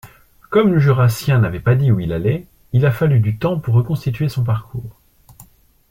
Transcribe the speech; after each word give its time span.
Comme 0.49 0.73
le 0.73 0.79
Jurassien 0.79 1.37
n’avait 1.37 1.59
pas 1.59 1.75
dit 1.75 1.91
où 1.91 1.99
il 1.99 2.11
allait, 2.11 2.47
il 2.73 2.87
a 2.87 2.91
fallu 2.91 3.19
du 3.19 3.37
temps 3.37 3.59
pour 3.59 3.75
reconstituer 3.75 4.29
son 4.29 4.43
parcours. 4.43 4.99